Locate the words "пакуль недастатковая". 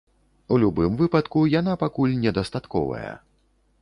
1.83-3.13